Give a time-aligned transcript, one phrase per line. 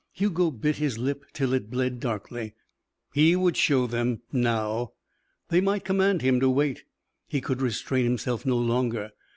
[0.13, 2.55] Hugo bit his lip till it bled darkly.
[3.13, 4.93] He would show them now.
[5.49, 6.85] They might command him to wait
[7.27, 9.11] he could restrain himself no longer.